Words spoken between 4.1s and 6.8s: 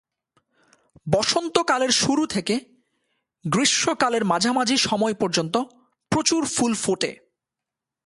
মাঝামাঝি সময় পর্যন্ত প্রচুর ফুল